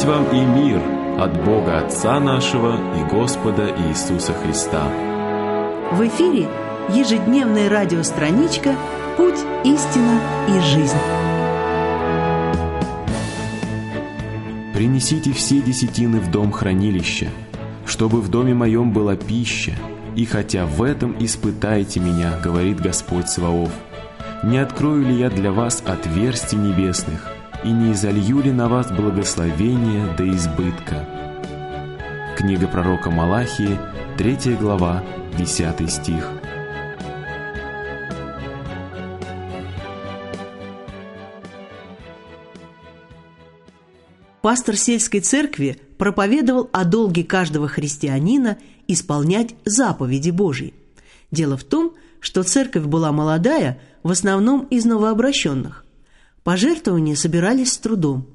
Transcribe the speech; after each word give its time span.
Благодать 0.00 0.04
вам 0.04 0.26
и 0.34 0.44
мир 0.44 0.80
от 1.18 1.44
Бога 1.44 1.78
Отца 1.78 2.20
нашего 2.20 2.76
и 2.96 3.04
Господа 3.10 3.68
Иисуса 3.88 4.32
Христа. 4.32 4.82
В 5.92 6.06
эфире 6.06 6.48
ежедневная 6.88 7.68
радиостраничка 7.68 8.74
«Путь, 9.16 9.38
истина 9.64 10.20
и 10.48 10.60
жизнь». 10.60 10.96
Принесите 14.74 15.32
все 15.32 15.60
десятины 15.60 16.20
в 16.20 16.30
дом 16.30 16.52
хранилища, 16.52 17.28
чтобы 17.84 18.20
в 18.20 18.28
доме 18.28 18.54
моем 18.54 18.92
была 18.92 19.16
пища, 19.16 19.72
и 20.16 20.24
хотя 20.24 20.64
в 20.64 20.82
этом 20.82 21.16
испытайте 21.20 22.00
меня, 22.00 22.38
говорит 22.42 22.80
Господь 22.80 23.28
Саваоф, 23.28 23.72
не 24.44 24.58
открою 24.58 25.04
ли 25.04 25.14
я 25.14 25.28
для 25.28 25.52
вас 25.52 25.82
отверстий 25.86 26.58
небесных– 26.58 27.30
и 27.64 27.70
не 27.70 27.92
изолью 27.92 28.40
ли 28.42 28.52
на 28.52 28.68
вас 28.68 28.90
благословение 28.90 30.14
до 30.16 30.28
избытка». 30.28 31.06
Книга 32.36 32.68
пророка 32.68 33.10
Малахии, 33.10 33.78
3 34.16 34.56
глава, 34.56 35.02
10 35.36 35.90
стих. 35.90 36.30
Пастор 44.42 44.76
сельской 44.76 45.20
церкви 45.20 45.78
проповедовал 45.98 46.70
о 46.72 46.84
долге 46.84 47.24
каждого 47.24 47.68
христианина 47.68 48.56
исполнять 48.88 49.54
заповеди 49.66 50.30
Божьи. 50.30 50.72
Дело 51.30 51.58
в 51.58 51.64
том, 51.64 51.92
что 52.20 52.42
церковь 52.42 52.84
была 52.84 53.12
молодая, 53.12 53.78
в 54.02 54.10
основном 54.10 54.62
из 54.70 54.86
новообращенных. 54.86 55.84
Пожертвования 56.44 57.16
собирались 57.16 57.72
с 57.72 57.78
трудом. 57.78 58.26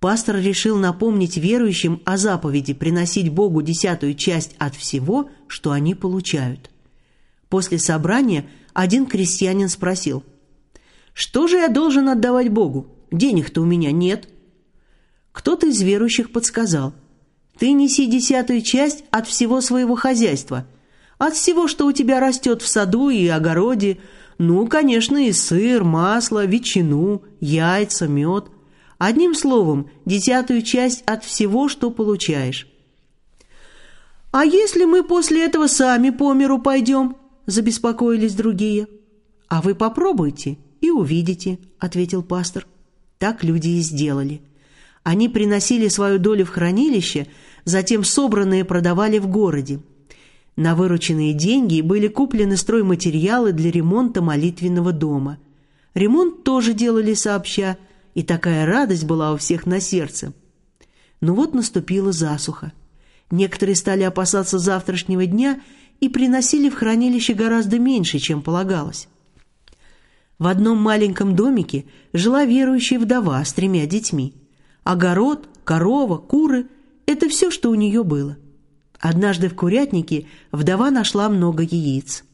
Пастор 0.00 0.36
решил 0.36 0.76
напомнить 0.76 1.36
верующим 1.36 2.02
о 2.04 2.16
заповеди 2.16 2.72
приносить 2.72 3.30
Богу 3.30 3.62
десятую 3.62 4.14
часть 4.14 4.54
от 4.58 4.74
всего, 4.74 5.30
что 5.46 5.72
они 5.72 5.94
получают. 5.94 6.70
После 7.48 7.78
собрания 7.78 8.48
один 8.74 9.06
крестьянин 9.06 9.68
спросил, 9.68 10.22
«Что 11.14 11.46
же 11.48 11.56
я 11.56 11.68
должен 11.68 12.08
отдавать 12.08 12.48
Богу? 12.50 12.86
Денег-то 13.10 13.62
у 13.62 13.64
меня 13.64 13.90
нет». 13.90 14.28
Кто-то 15.32 15.66
из 15.66 15.80
верующих 15.82 16.32
подсказал, 16.32 16.94
«Ты 17.58 17.72
неси 17.72 18.06
десятую 18.06 18.62
часть 18.62 19.04
от 19.10 19.26
всего 19.26 19.60
своего 19.60 19.96
хозяйства, 19.96 20.66
от 21.18 21.34
всего, 21.34 21.66
что 21.66 21.86
у 21.86 21.92
тебя 21.92 22.20
растет 22.20 22.62
в 22.62 22.68
саду 22.68 23.10
и 23.10 23.26
огороде, 23.26 23.98
ну, 24.38 24.68
конечно, 24.68 25.16
и 25.16 25.32
сыр, 25.32 25.82
масло, 25.82 26.44
ветчину, 26.46 27.22
яйца, 27.40 28.06
мед. 28.06 28.46
Одним 28.96 29.34
словом, 29.34 29.90
десятую 30.04 30.62
часть 30.62 31.02
от 31.06 31.24
всего, 31.24 31.68
что 31.68 31.90
получаешь. 31.90 32.68
«А 34.30 34.44
если 34.44 34.84
мы 34.84 35.02
после 35.02 35.44
этого 35.44 35.66
сами 35.66 36.10
по 36.10 36.32
миру 36.34 36.60
пойдем?»– 36.60 37.16
забеспокоились 37.46 38.34
другие. 38.34 38.86
«А 39.48 39.62
вы 39.62 39.74
попробуйте 39.74 40.58
и 40.80 40.90
увидите»,– 40.90 41.58
ответил 41.78 42.22
пастор. 42.22 42.66
Так 43.18 43.42
люди 43.42 43.68
и 43.68 43.80
сделали. 43.80 44.42
Они 45.02 45.28
приносили 45.28 45.88
свою 45.88 46.18
долю 46.18 46.44
в 46.44 46.50
хранилище, 46.50 47.26
затем 47.64 48.04
собранные 48.04 48.64
продавали 48.64 49.18
в 49.18 49.26
городе. 49.26 49.80
На 50.58 50.74
вырученные 50.74 51.34
деньги 51.34 51.80
были 51.82 52.08
куплены 52.08 52.56
стройматериалы 52.56 53.52
для 53.52 53.70
ремонта 53.70 54.22
молитвенного 54.22 54.90
дома. 54.90 55.38
Ремонт 55.94 56.42
тоже 56.42 56.74
делали 56.74 57.14
сообща, 57.14 57.78
и 58.14 58.24
такая 58.24 58.66
радость 58.66 59.04
была 59.04 59.32
у 59.32 59.36
всех 59.36 59.66
на 59.66 59.78
сердце. 59.78 60.32
Но 61.20 61.36
вот 61.36 61.54
наступила 61.54 62.10
засуха. 62.10 62.72
Некоторые 63.30 63.76
стали 63.76 64.02
опасаться 64.02 64.58
завтрашнего 64.58 65.26
дня 65.26 65.60
и 66.00 66.08
приносили 66.08 66.70
в 66.70 66.74
хранилище 66.74 67.34
гораздо 67.34 67.78
меньше, 67.78 68.18
чем 68.18 68.42
полагалось. 68.42 69.06
В 70.40 70.48
одном 70.48 70.82
маленьком 70.82 71.36
домике 71.36 71.84
жила 72.12 72.44
верующая 72.44 72.98
вдова 72.98 73.44
с 73.44 73.52
тремя 73.52 73.86
детьми. 73.86 74.34
Огород, 74.82 75.48
корова, 75.62 76.16
куры– 76.18 76.66
это 77.06 77.28
все, 77.28 77.52
что 77.52 77.70
у 77.70 77.76
нее 77.76 78.02
было– 78.02 78.38
Однажды 78.98 79.48
в 79.48 79.54
курятнике 79.54 80.26
вдова 80.50 80.90
нашла 80.90 81.28
много 81.28 81.62
яиц. 81.62 82.24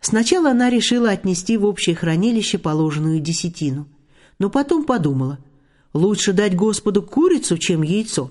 Сначала 0.00 0.50
она 0.50 0.70
решила 0.70 1.10
отнести 1.10 1.56
в 1.56 1.64
общее 1.64 1.94
хранилище 1.94 2.58
положенную 2.58 3.20
десятину, 3.20 3.88
но 4.38 4.48
потом 4.50 4.84
подумала, 4.84 5.38
лучше 5.92 6.32
дать 6.32 6.54
Господу 6.54 7.02
курицу, 7.02 7.58
чем 7.58 7.82
яйцо. 7.82 8.30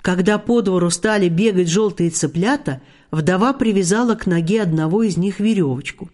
Когда 0.00 0.38
по 0.38 0.62
двору 0.62 0.90
стали 0.90 1.28
бегать 1.28 1.68
желтые 1.68 2.10
цыплята, 2.10 2.82
вдова 3.12 3.52
привязала 3.52 4.16
к 4.16 4.26
ноге 4.26 4.62
одного 4.62 5.04
из 5.04 5.16
них 5.16 5.38
веревочку. 5.38 6.10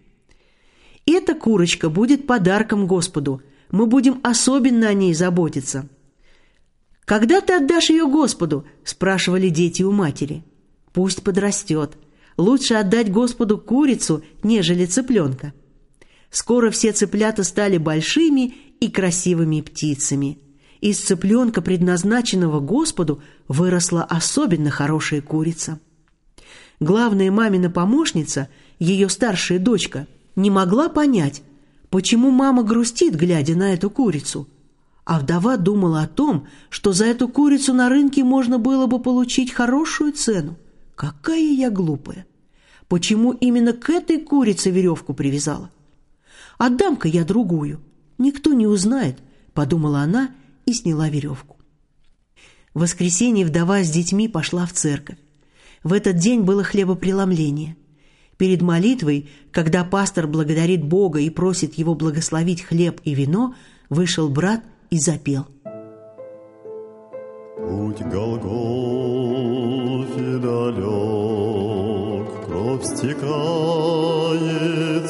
«Эта 1.06 1.34
курочка 1.34 1.88
будет 1.88 2.26
подарком 2.26 2.86
Господу, 2.86 3.42
мы 3.70 3.86
будем 3.86 4.20
особенно 4.22 4.88
о 4.88 4.94
ней 4.94 5.14
заботиться», 5.14 5.88
«Когда 7.08 7.40
ты 7.40 7.54
отдашь 7.54 7.88
ее 7.88 8.06
Господу?»– 8.06 8.66
спрашивали 8.84 9.48
дети 9.48 9.82
у 9.82 9.92
матери. 9.92 10.44
«Пусть 10.92 11.22
подрастет. 11.22 11.96
Лучше 12.36 12.74
отдать 12.74 13.10
Господу 13.10 13.56
курицу, 13.56 14.22
нежели 14.42 14.84
цыпленка». 14.84 15.54
Скоро 16.30 16.70
все 16.70 16.92
цыплята 16.92 17.44
стали 17.44 17.78
большими 17.78 18.54
и 18.78 18.90
красивыми 18.90 19.62
птицами. 19.62 20.38
Из 20.82 20.98
цыпленка, 20.98 21.62
предназначенного 21.62 22.60
Господу, 22.60 23.22
выросла 23.48 24.02
особенно 24.02 24.68
хорошая 24.68 25.22
курица. 25.22 25.80
Главная 26.78 27.30
мамина 27.30 27.70
помощница, 27.70 28.50
ее 28.78 29.08
старшая 29.08 29.58
дочка, 29.58 30.06
не 30.36 30.50
могла 30.50 30.90
понять, 30.90 31.42
почему 31.88 32.30
мама 32.30 32.64
грустит, 32.64 33.16
глядя 33.16 33.56
на 33.56 33.72
эту 33.72 33.88
курицу– 33.88 34.46
а 35.08 35.20
вдова 35.20 35.56
думала 35.56 36.02
о 36.02 36.06
том, 36.06 36.46
что 36.68 36.92
за 36.92 37.06
эту 37.06 37.28
курицу 37.28 37.72
на 37.72 37.88
рынке 37.88 38.22
можно 38.22 38.58
было 38.58 38.86
бы 38.86 39.00
получить 39.00 39.50
хорошую 39.50 40.12
цену. 40.12 40.58
Какая 40.96 41.50
я 41.50 41.70
глупая! 41.70 42.26
Почему 42.88 43.32
именно 43.32 43.72
к 43.72 43.88
этой 43.88 44.20
курице 44.20 44.70
веревку 44.70 45.14
привязала? 45.14 45.70
Отдам-ка 46.58 47.08
я 47.08 47.24
другую. 47.24 47.80
Никто 48.18 48.52
не 48.52 48.66
узнает, 48.66 49.16
подумала 49.54 50.00
она 50.00 50.34
и 50.66 50.74
сняла 50.74 51.08
веревку. 51.08 51.56
В 52.74 52.80
воскресенье 52.80 53.46
вдова 53.46 53.84
с 53.84 53.90
детьми 53.90 54.28
пошла 54.28 54.66
в 54.66 54.74
церковь. 54.74 55.16
В 55.82 55.94
этот 55.94 56.16
день 56.16 56.42
было 56.42 56.62
хлебопреломление. 56.62 57.78
Перед 58.36 58.60
молитвой, 58.60 59.30
когда 59.52 59.84
пастор 59.84 60.26
благодарит 60.26 60.84
Бога 60.84 61.18
и 61.18 61.30
просит 61.30 61.78
его 61.78 61.94
благословить 61.94 62.60
хлеб 62.60 63.00
и 63.04 63.14
вино, 63.14 63.54
вышел 63.88 64.28
брат 64.28 64.62
и 64.90 64.98
запел. 64.98 65.46
Путь 67.56 68.02
Голгофе 68.02 68.48
далек, 70.38 72.28
кровь 72.46 72.84
стекает 72.84 74.30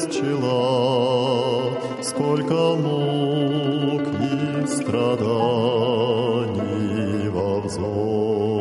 с 0.01 0.07
чела, 0.13 1.71
сколько 2.01 2.75
мук 2.75 4.07
и 4.21 4.67
страданий 4.67 5.29
во 7.29 7.61
взоре. 7.61 8.58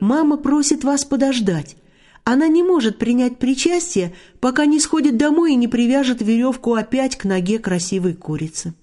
«Мама 0.00 0.36
просит 0.36 0.84
вас 0.84 1.04
подождать. 1.04 1.76
Она 2.24 2.48
не 2.48 2.62
может 2.62 2.98
принять 2.98 3.38
причастие, 3.38 4.14
пока 4.40 4.64
не 4.64 4.80
сходит 4.80 5.18
домой 5.18 5.52
и 5.52 5.56
не 5.56 5.68
привяжет 5.68 6.22
веревку 6.22 6.74
опять 6.74 7.16
к 7.16 7.24
ноге 7.24 7.58
красивой 7.58 8.14
курицы». 8.14 8.74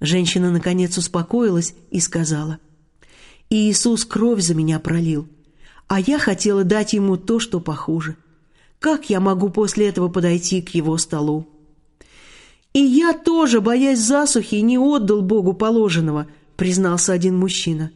Женщина, 0.00 0.50
наконец, 0.50 0.96
успокоилась 0.98 1.74
и 1.90 2.00
сказала, 2.00 2.58
«Иисус 3.50 4.04
кровь 4.04 4.40
за 4.40 4.54
меня 4.54 4.78
пролил, 4.78 5.28
а 5.86 6.00
я 6.00 6.18
хотела 6.18 6.64
дать 6.64 6.92
ему 6.92 7.16
то, 7.16 7.38
что 7.38 7.60
похуже. 7.60 8.16
Как 8.78 9.10
я 9.10 9.20
могу 9.20 9.48
после 9.48 9.88
этого 9.88 10.08
подойти 10.08 10.62
к 10.62 10.70
его 10.70 10.96
столу?» 10.98 11.48
«И 12.72 12.80
я 12.80 13.12
тоже, 13.12 13.60
боясь 13.60 14.00
засухи, 14.00 14.56
не 14.56 14.78
отдал 14.78 15.22
Богу 15.22 15.52
положенного», 15.52 16.28
признался 16.56 17.12
один 17.12 17.36
мужчина. 17.36 17.90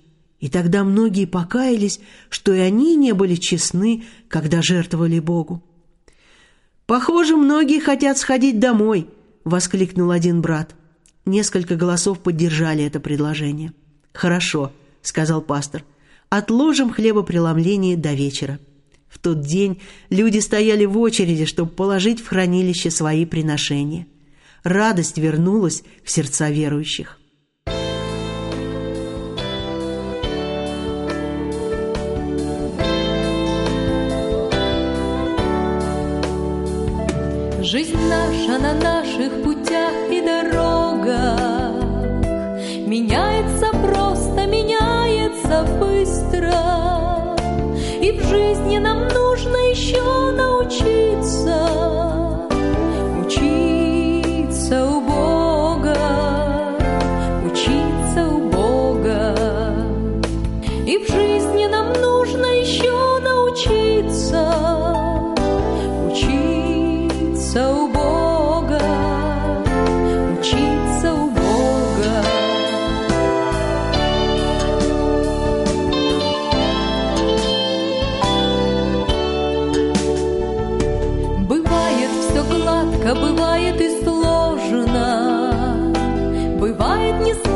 И 0.46 0.48
тогда 0.48 0.84
многие 0.84 1.24
покаялись, 1.24 1.98
что 2.28 2.54
и 2.54 2.60
они 2.60 2.94
не 2.94 3.14
были 3.14 3.34
честны, 3.34 4.04
когда 4.28 4.62
жертвовали 4.62 5.18
Богу. 5.18 5.60
«Похоже, 6.86 7.34
многие 7.36 7.80
хотят 7.80 8.16
сходить 8.16 8.60
домой»,— 8.60 9.08
воскликнул 9.44 10.12
один 10.12 10.42
брат. 10.42 10.76
Несколько 11.24 11.74
голосов 11.74 12.20
поддержали 12.20 12.84
это 12.84 13.00
предложение. 13.00 13.72
«Хорошо»,— 14.12 14.70
сказал 15.02 15.42
пастор,— 15.42 15.82
«отложим 16.28 16.92
хлебопреломление 16.92 17.96
до 17.96 18.14
вечера». 18.14 18.60
В 19.08 19.18
тот 19.18 19.40
день 19.40 19.80
люди 20.10 20.38
стояли 20.38 20.84
в 20.84 20.96
очереди, 20.96 21.44
чтобы 21.44 21.72
положить 21.72 22.20
в 22.20 22.28
хранилище 22.28 22.92
свои 22.92 23.26
приношения. 23.26 24.06
Радость 24.62 25.18
вернулась 25.18 25.82
в 26.04 26.10
сердца 26.12 26.50
верующих. 26.50 27.18
Жизнь 37.66 37.98
наша 38.08 38.58
на 38.58 38.74
наших 38.74 39.42
путях 39.42 39.92
и 40.08 40.20
дорогах. 40.20 41.82
Меняется 42.86 43.72
просто, 43.82 44.46
меняется 44.46 45.66
быстро. 45.80 47.34
И 48.00 48.12
в 48.12 48.22
жизни 48.28 48.78
нам 48.78 49.08
нужно 49.08 49.56
еще 49.72 50.30
научиться 50.30 51.05
Бывает 87.06 87.24
не 87.24 87.34
сладко, 87.34 87.55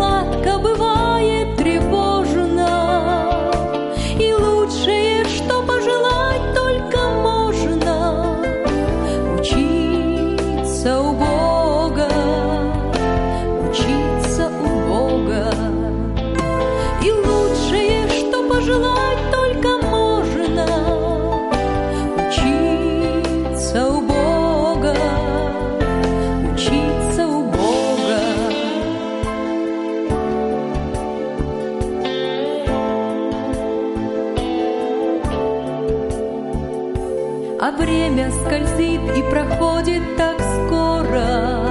А 37.63 37.73
время 37.73 38.31
скользит 38.31 39.03
и 39.15 39.23
проходит 39.31 40.17
так 40.17 40.41
скоро. 40.41 41.69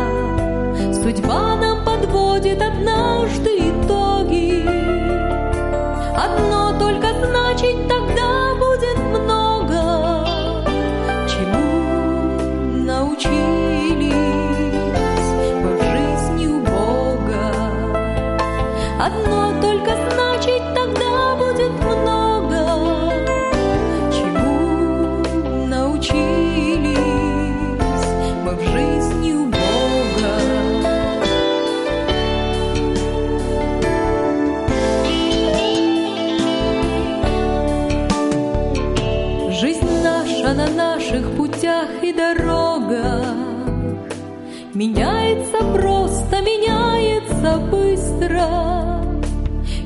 Судьба 0.93 1.55
нам 1.55 1.83
подводит 1.83 2.61
однажды 2.61 3.71
итоги. 3.71 4.67
Одно 6.15 6.58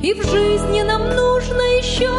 И 0.04 0.12
в 0.12 0.22
жизни 0.22 0.82
нам 0.82 1.16
нужно 1.16 1.62
еще 1.78 2.13